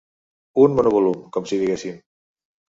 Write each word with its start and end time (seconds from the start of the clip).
Un 0.63 0.77
monovolum, 0.79 1.19
com 1.37 1.47
si 1.51 1.61
diguéssim. 1.65 2.01